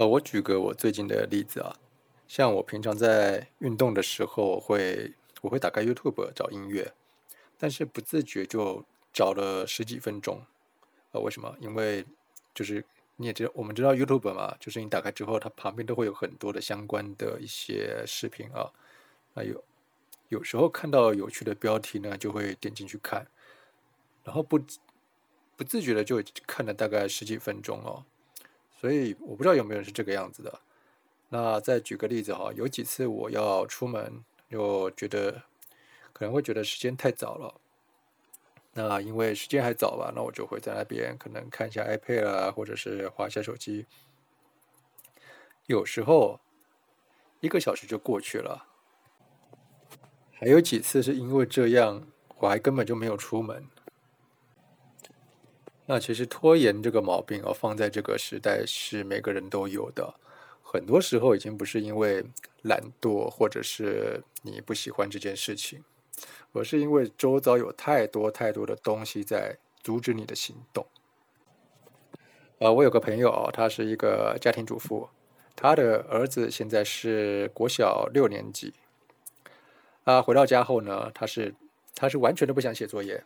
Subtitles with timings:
[0.00, 1.76] 呃，我举个我最近的例子啊，
[2.26, 5.12] 像我平常在运动的时候会，
[5.42, 6.90] 我会打开 YouTube 找音乐，
[7.58, 8.82] 但是不自觉就
[9.12, 10.40] 找了十几分钟。
[11.12, 11.54] 呃，为什么？
[11.60, 12.06] 因为
[12.54, 12.82] 就是
[13.16, 18.72] 你也知道，我们知道 YouTube 嘛，就是你打开之后，它旁边都会有很多的相关的一些视频啊。
[19.34, 19.62] 那有
[20.30, 23.26] 有时候看到有趣的标题呢，就会点进去看，
[24.24, 24.58] 然后不
[25.56, 28.06] 不自觉的就看了大概十几分钟哦。
[28.80, 30.60] 所以我不知道有没有人是这个样子的。
[31.28, 35.42] 那再举个例子哈，有几次我要出门，又觉得
[36.14, 37.60] 可能会觉得时间太早了。
[38.72, 43.84] 那因为时间还早吧，那我就会在那边可能看一下 iPad 啊，或者是划一下手机。
[45.66, 46.40] 有时候
[47.40, 48.66] 一个小时就过去了。
[50.32, 52.06] 还有几次是因为这样，
[52.38, 53.68] 我还根本就没有出门。
[55.92, 60.14] 那其实拖延这个毛病哦，放在这个时代是每个人都有的。
[60.62, 62.24] 很多时候已经不是因为
[62.62, 65.82] 懒惰，或者是你不喜欢这件事情，
[66.52, 70.86] 而是因为周遭有太多太多的东西在阻止你的行动。
[72.58, 75.08] 呃，我有个朋友，他是一个家庭主妇，
[75.56, 78.74] 他的儿子现在是国小六年级。
[80.04, 81.52] 啊，回到家后呢，他是
[81.96, 83.24] 他是完全都不想写作业。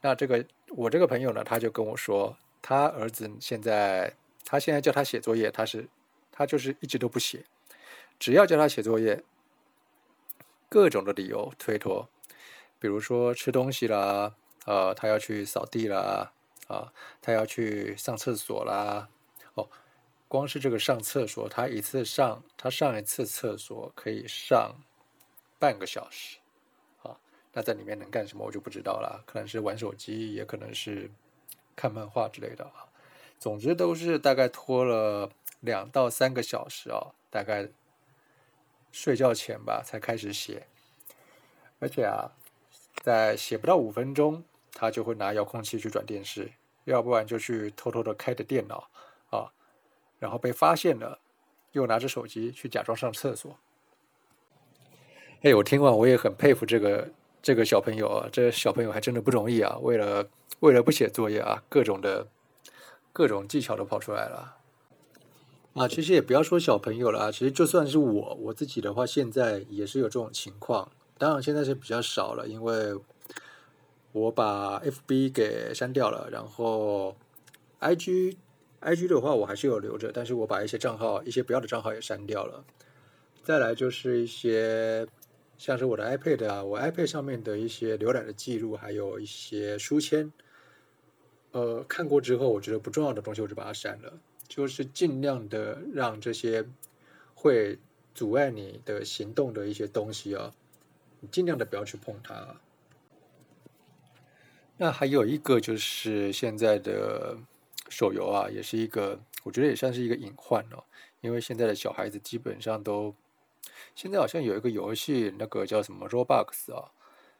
[0.00, 5.88] 那这个我这个朋友呢，他就跟我说，他儿子现在，他现在叫他写作业，他是
[6.30, 7.44] 他就是一直都不写，
[8.18, 9.24] 只要叫他写作业，
[10.68, 12.08] 各种的理由推脱，
[12.78, 14.34] 比如说吃东西啦，
[14.66, 16.32] 呃，他要去扫地啦，
[16.68, 19.08] 啊，他要去上厕所啦，
[19.54, 19.68] 哦，
[20.28, 24.76] 光是这个上厕所，他一次上他上一次厕所可以上
[25.58, 26.38] 半个小时。
[27.58, 29.20] 那在里面能干什么，我就不知道了。
[29.26, 31.10] 可能是玩手机，也可能是
[31.74, 32.86] 看漫画之类的啊。
[33.40, 35.28] 总之都是大概拖了
[35.58, 37.68] 两到三个小时啊，大概
[38.92, 40.68] 睡觉前吧才开始写。
[41.80, 42.30] 而且啊，
[43.02, 46.52] 在写不到五分钟，他就会拿遥控器去转电视，
[46.84, 48.88] 要不然就去偷偷的开着电脑
[49.30, 49.50] 啊，
[50.20, 51.18] 然后被发现了，
[51.72, 53.58] 又拿着手机去假装上厕所。
[55.42, 57.10] 哎，我听完我也很佩服这个。
[57.40, 59.78] 这个小朋友啊，这小朋友还真的不容易啊！
[59.80, 60.28] 为了
[60.60, 62.26] 为了不写作业啊，各种的
[63.12, 64.56] 各种技巧都跑出来了
[65.74, 65.86] 啊！
[65.86, 70.90] 其实也不要说小朋友了啊，其实就算是我我自己的话，现在也是有这种情况。
[71.16, 72.94] 当然现在是比较少了，因为
[74.12, 77.16] 我把 FB 给删掉了，然后
[77.80, 78.36] IG
[78.82, 82.64] IG 的话我还是有留着，但是我把一些账号一些不要的账号也删掉了。
[83.44, 85.06] 再来就是一些。
[85.58, 90.32] 像是我的 iPad 啊，我 iPad 上面的一些浏览的记录，还有一些书签，
[91.50, 94.20] 呃，看过之后，我觉得不重要的东西，我就把它删了。
[94.46, 96.64] 就是尽量的让这些
[97.34, 97.76] 会
[98.14, 100.54] 阻碍你的行动的一些东西啊，
[101.18, 102.54] 你尽量的不要去碰它。
[104.76, 107.36] 那还有一个就是现在的
[107.88, 110.84] 手游啊，也是一个，我觉得也算是一个隐患哦，
[111.20, 113.12] 因为现在的小孩子基本上都。
[113.94, 116.90] 现在好像有一个游戏，那个叫什么 Roblox 啊，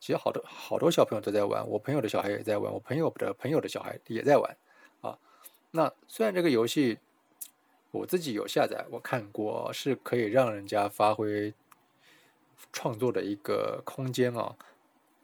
[0.00, 4.56] 其实好多好多小朋友都在玩，我朋友的小孩也在玩，我朋友的朋友的小孩也在玩
[5.00, 5.16] 啊。
[5.70, 6.98] 那虽然这个游戏
[7.92, 11.54] 我自己有下载，我看过是可以让人家发挥
[12.72, 14.56] 创作的一个空间啊，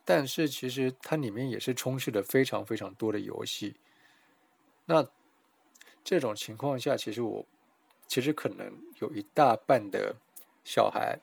[0.04, 3.74] 但是其实它里面也是充斥着非常非常多的游戏。
[4.84, 5.08] 那
[6.04, 7.44] 这种情况下，其实我
[8.06, 10.14] 其实可能有一大半的。
[10.66, 11.16] 小孩，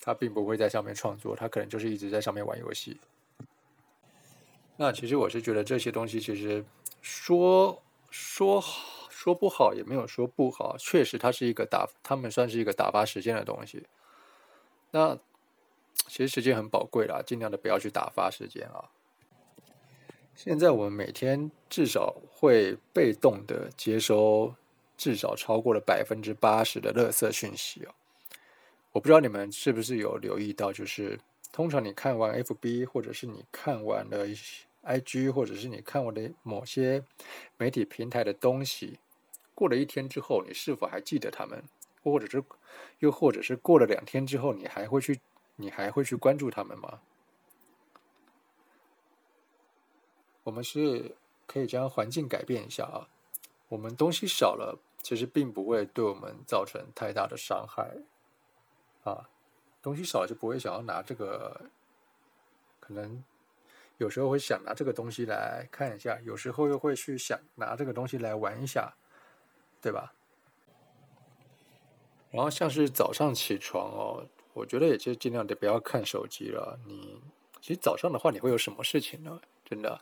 [0.00, 2.98] 他并不会在上面创作，他可能就是一直在上面玩游戏。
[4.78, 6.64] 那其实我是觉得这些东西，其实
[7.02, 8.64] 说说
[9.10, 10.78] 说不好，也没有说不好。
[10.78, 13.86] 确实，它是一个打，他们算是一个打发时间的东西。
[14.92, 15.14] 那
[16.08, 18.88] 其实时间很宝贵啦，尽量的不要去打发时间啊。
[20.34, 24.54] 现在我们每天至少会被动的接收
[24.96, 27.92] 至少超过了百分之八十的垃圾讯息哦。
[28.92, 31.20] 我不知道你们是不是有留意到，就是
[31.52, 34.26] 通常你看完 FB，或者是你看完了
[34.84, 37.04] IG，或者是你看完的某些
[37.56, 38.98] 媒体平台的东西，
[39.54, 41.62] 过了一天之后，你是否还记得他们？
[42.02, 42.42] 或者是
[43.00, 45.20] 又或者是过了两天之后，你还会去
[45.56, 47.00] 你还会去关注他们吗？
[50.42, 51.14] 我们是
[51.46, 53.06] 可以将环境改变一下啊，
[53.68, 57.98] 我们东西少了，其实并不会对我们造成太大的伤害。
[59.04, 59.28] 啊，
[59.82, 61.70] 东西少就不会想要拿这个，
[62.80, 63.22] 可能
[63.98, 68.94] 有时候会想拿这个东西来看一下，有时候又会去想拿这个东西来玩一下，
[69.80, 70.12] 对吧？
[72.30, 76.78] 然后像是早上起床哦，我觉得也就尽量得不要看手机了。
[76.86, 77.20] 你
[77.60, 79.40] 其实早上的话，你会有什么事情呢？
[79.64, 80.00] 真的，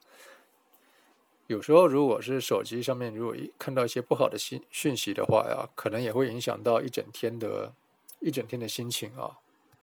[1.47, 7.73] 有时候如果是手机上面如果一看到一些不好的信讯息的话呀，可能也会影响到一整天的
[8.21, 9.39] 一整天的心情啊。